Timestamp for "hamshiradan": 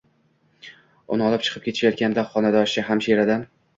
2.89-3.45